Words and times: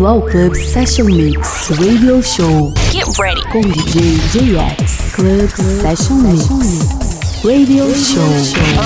bem-vindo 0.00 0.06
ao 0.06 0.22
Club 0.22 0.54
Session 0.54 1.04
Mix 1.04 1.68
Radio 1.70 2.22
Show. 2.22 2.72
Get 2.90 3.06
ready 3.18 3.42
com 3.50 3.60
DJ 3.60 4.16
JX. 4.32 5.14
Club, 5.14 5.48
Club 5.52 5.80
Session 5.80 6.14
Mix 6.14 7.44
Radio 7.44 7.94
Show. 7.94 8.22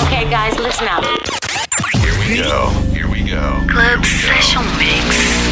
Okay, 0.05 0.25
guys, 0.25 0.57
listen 0.57 0.87
up. 0.87 1.05
Here 1.93 2.13
we 2.19 2.43
go. 2.43 2.69
Here 2.93 3.07
we 3.07 3.21
go. 3.23 3.65
Club 3.71 4.03
Session 4.03 4.63
Mix. 4.77 5.45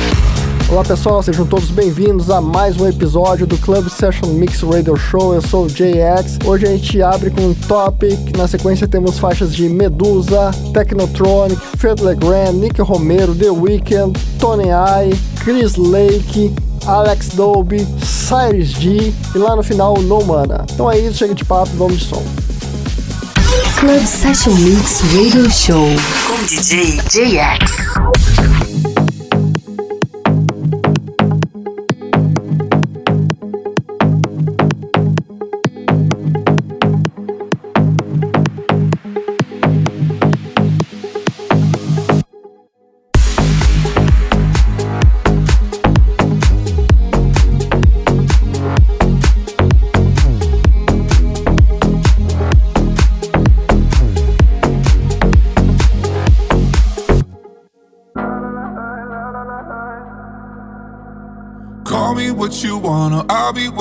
Olá 0.69 0.83
pessoal, 0.83 1.21
sejam 1.21 1.45
todos 1.45 1.69
bem-vindos 1.69 2.31
a 2.31 2.41
mais 2.41 2.77
um 2.77 2.87
episódio 2.87 3.45
do 3.45 3.57
Club 3.59 3.87
Session 3.89 4.27
Mix 4.29 4.61
Radio 4.61 4.95
Show. 4.97 5.35
Eu 5.35 5.41
sou 5.41 5.65
o 5.65 5.67
JX. 5.67 6.39
Hoje 6.45 6.65
a 6.65 6.69
gente 6.69 7.01
abre 7.01 7.29
com 7.29 7.41
um 7.41 7.53
topic. 7.53 8.35
Na 8.35 8.47
sequência 8.47 8.87
temos 8.87 9.19
faixas 9.19 9.53
de 9.53 9.69
Medusa, 9.69 10.51
Technotronic, 10.73 11.61
Fred 11.77 12.01
Legrand, 12.03 12.53
Nick 12.53 12.81
Romero, 12.81 13.35
The 13.35 13.51
Weeknd, 13.51 14.19
Tony 14.39 14.69
I, 14.69 15.32
Chris 15.43 15.75
Lake, 15.75 16.53
Alex 16.85 17.29
Dolby, 17.33 17.85
Cyrus 18.01 18.69
G 18.69 19.13
e 19.35 19.37
lá 19.37 19.55
no 19.55 19.63
final 19.63 19.95
No 20.01 20.23
Mana. 20.23 20.65
Então 20.71 20.89
é 20.89 20.97
isso, 20.99 21.17
chega 21.17 21.35
de 21.35 21.43
papo, 21.43 21.71
vamos 21.75 21.99
de 21.99 22.05
som. 22.05 22.23
Club 23.79 24.05
Session 24.05 24.53
Mix 24.55 25.01
Radio 25.13 25.51
Show 25.51 25.87
com 26.27 26.43
DJ 26.45 27.01
JX. 27.09 28.72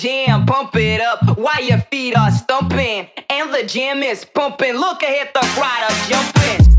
jam, 0.00 0.46
pump 0.46 0.76
it 0.76 1.00
up 1.00 1.36
while 1.38 1.62
your 1.62 1.78
feet 1.90 2.16
are 2.16 2.30
stumping. 2.30 3.08
And 3.30 3.52
the 3.52 3.64
jam 3.64 4.02
is 4.02 4.24
pumping. 4.24 4.74
Look 4.74 5.02
ahead, 5.02 5.30
the 5.34 5.40
crowd 5.40 5.90
are 5.90 6.08
jumping. 6.08 6.77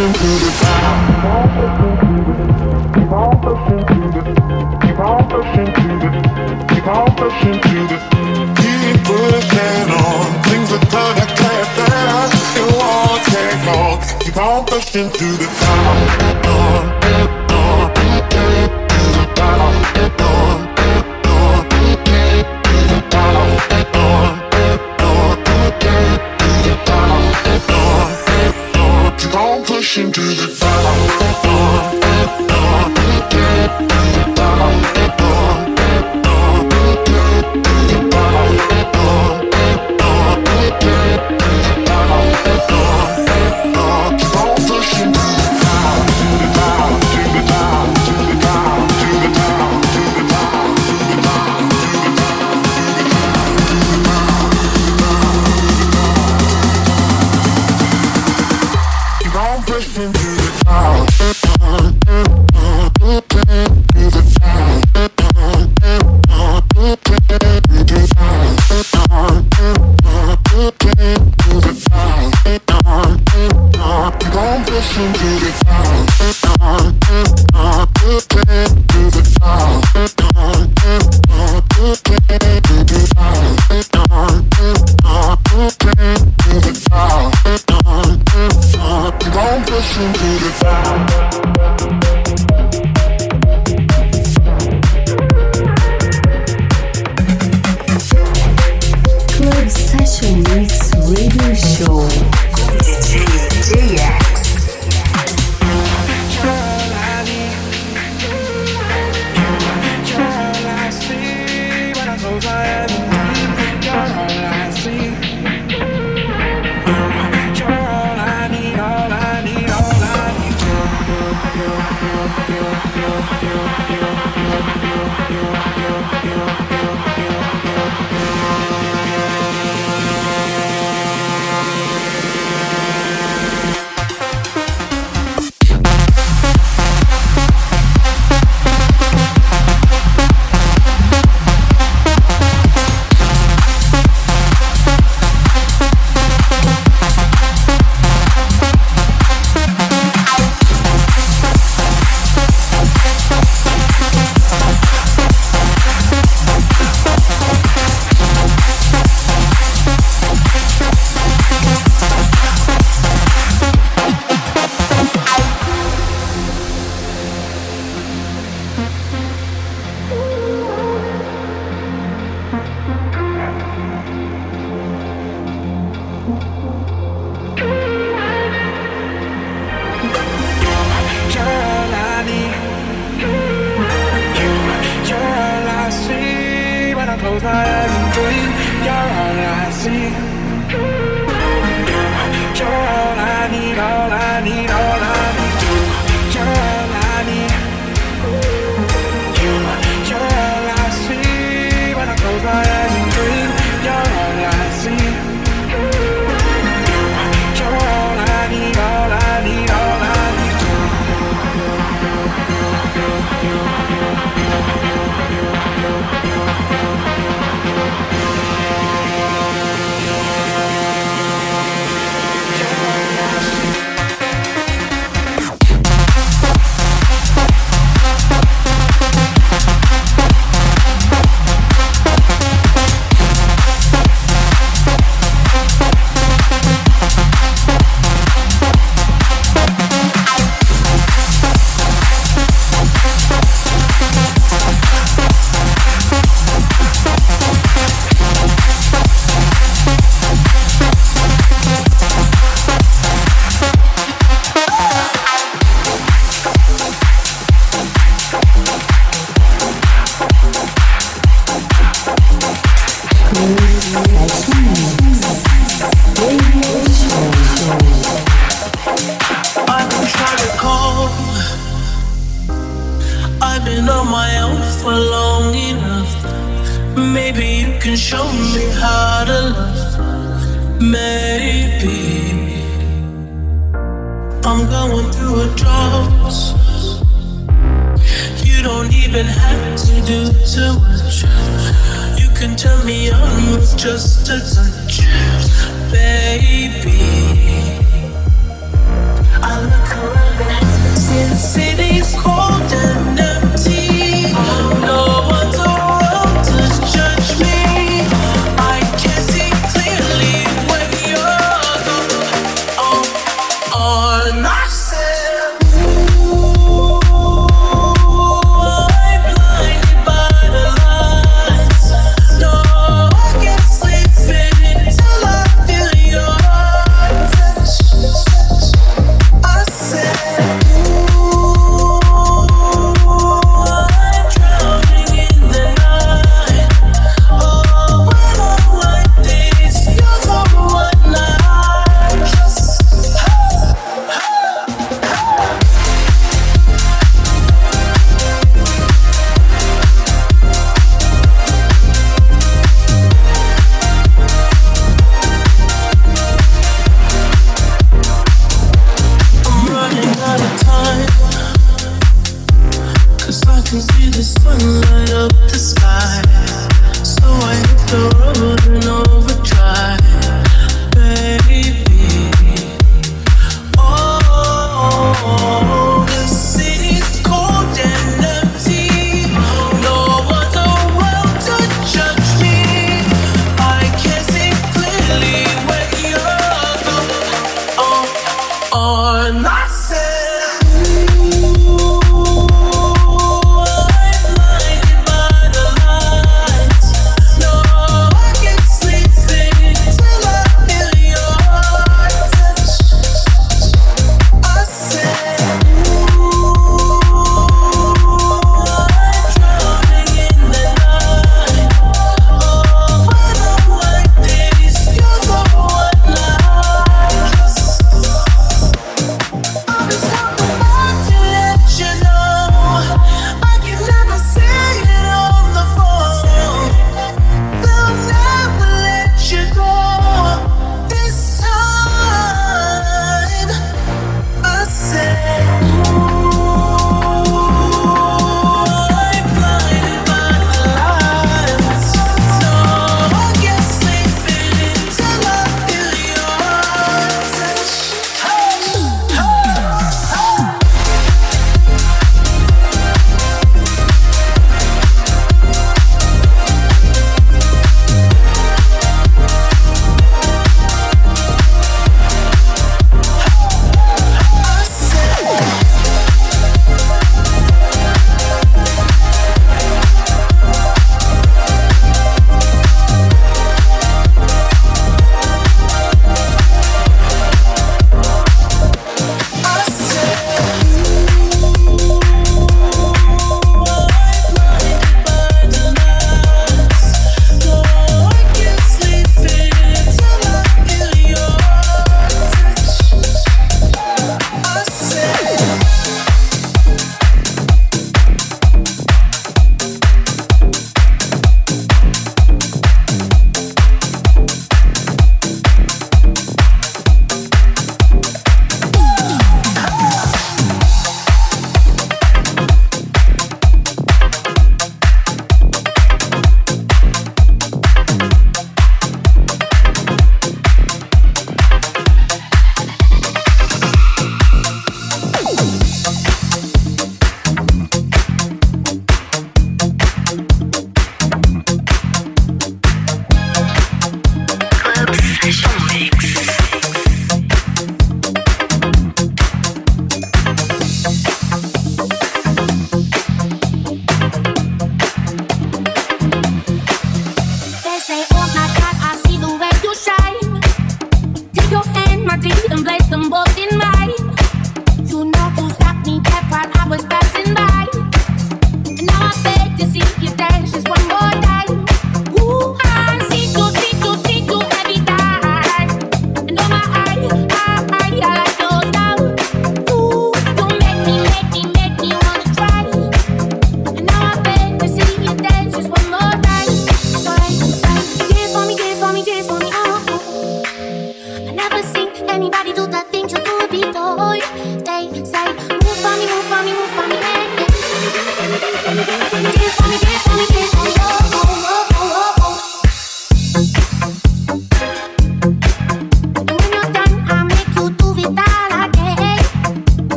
to 0.00 0.08
the. 0.08 0.16
Keep 2.94 3.12
on 3.12 3.36
pushing 3.42 3.84
on 4.96 5.18
Things 10.44 10.72
are 10.72 10.86
gonna 10.90 11.26
get 11.36 11.66
better. 11.76 12.36
You 12.56 12.64
won't 12.80 13.22
take 13.28 13.60
long. 13.66 14.00
Keep 14.20 14.36
on 14.38 14.64
pushing 14.64 15.10
through 15.10 15.36
the. 15.36 15.49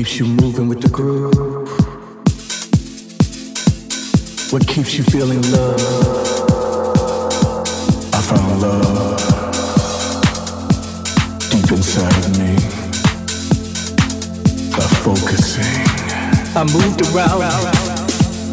Keeps 0.00 0.18
you 0.18 0.24
moving 0.24 0.66
with 0.66 0.80
the 0.80 0.88
groove? 0.88 1.68
What 4.50 4.66
keeps 4.66 4.94
you 4.94 5.04
feeling 5.04 5.42
love? 5.52 5.78
I 8.14 8.20
found 8.22 8.62
love 8.62 9.20
deep 11.50 11.70
inside 11.70 12.16
of 12.24 12.32
me. 12.40 12.56
By 14.72 14.88
focusing, 15.04 15.84
I 16.56 16.64
moved 16.64 17.02
around. 17.12 17.40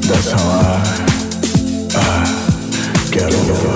that's 0.03 0.31
how 0.31 0.43
I, 0.51 0.83
I 1.95 2.07
get 3.09 3.31
over. 3.31 3.71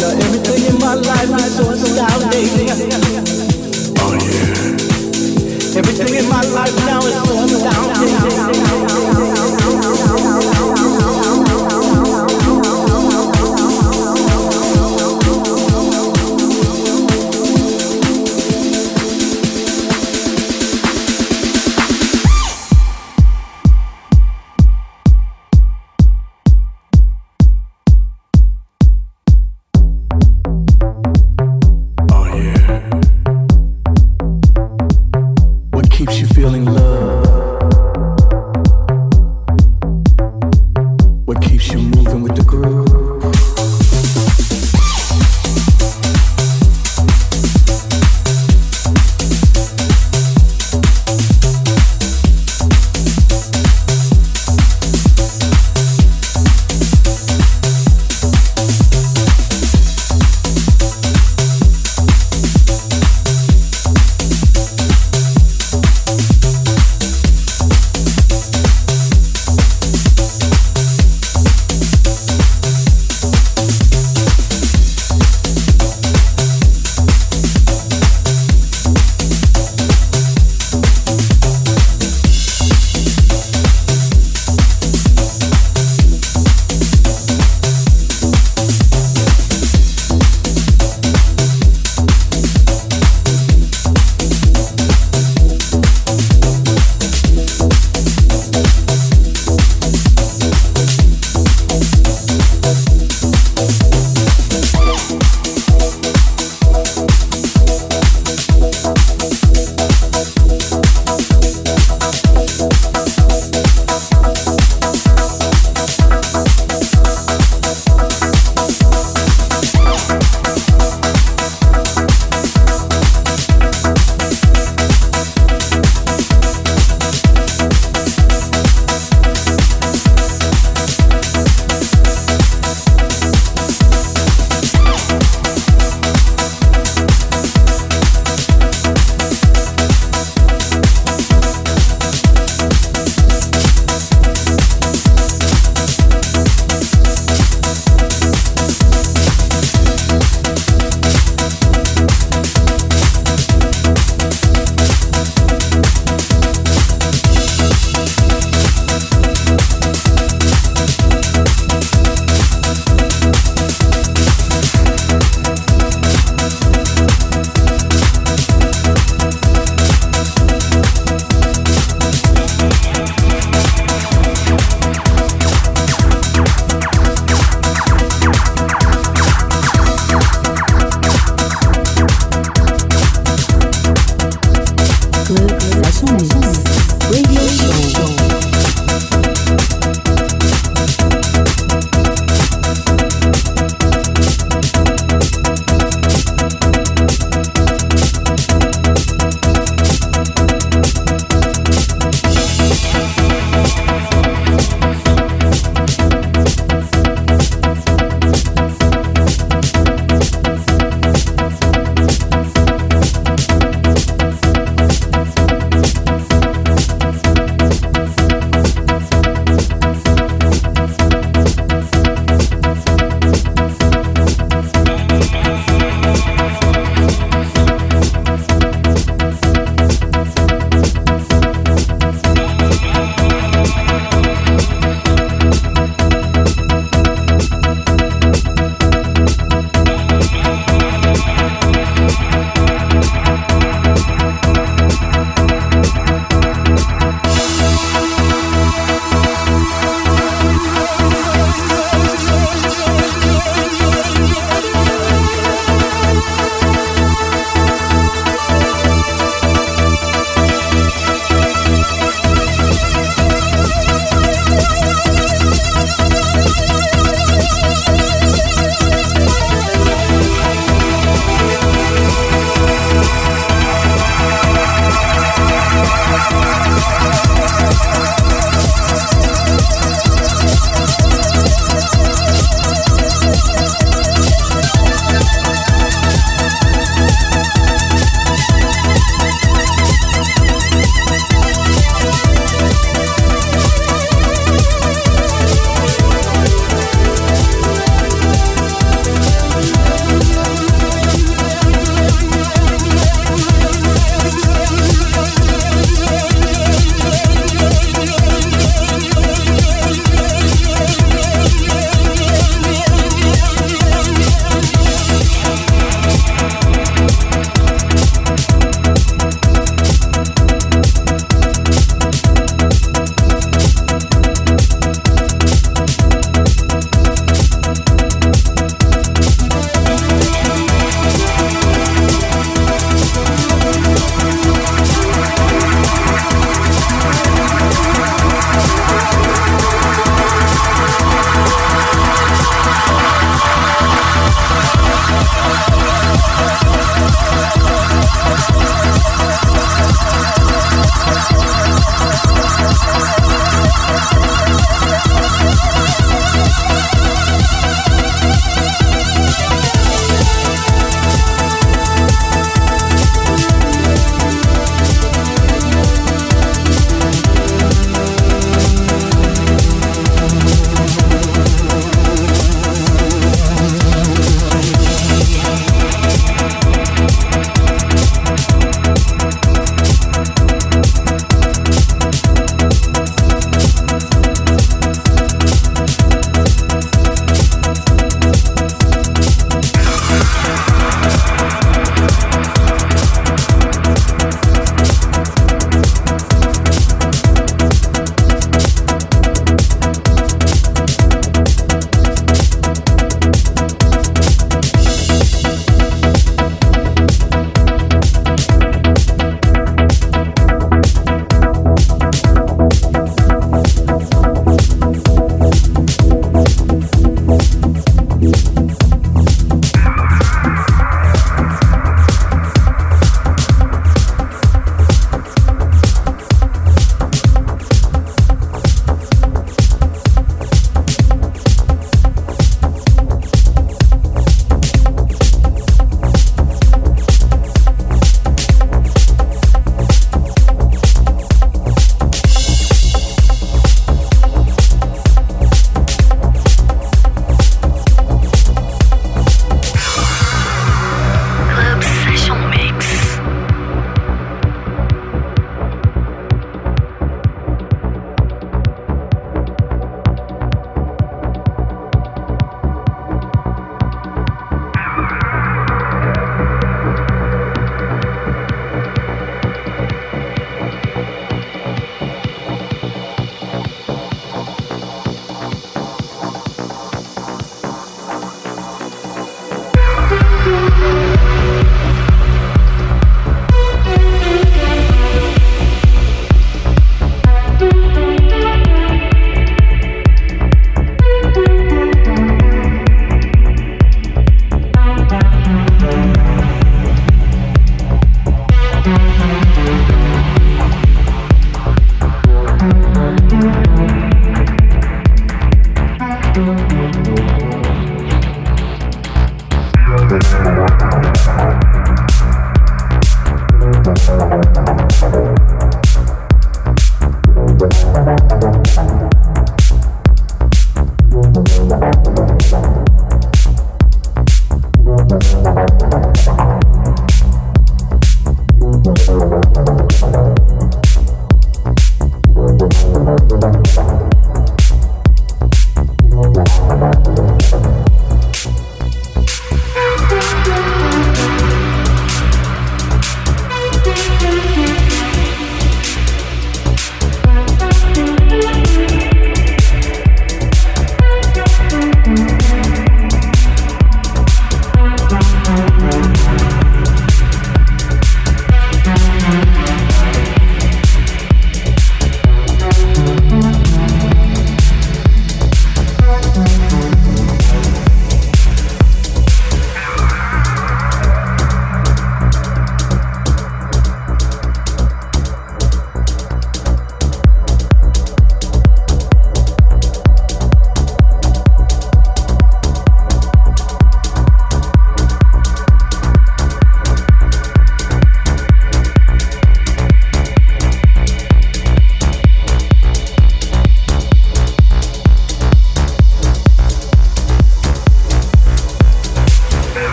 Now 0.00 0.10
everything 0.26 0.74
in 0.74 0.76
my 0.80 0.94
life 0.94 1.30
is 1.46 1.54
so 1.56 1.70
astounding. 1.70 2.48
Oh 4.00 4.14
yeah. 4.14 4.87
Everything 5.78 6.12
in 6.16 6.28
my 6.28 6.40
life 6.40 6.74
now 6.86 6.98
is 6.98 7.14
so 7.14 7.44
astounding. 7.44 7.98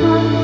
Thank 0.00 0.43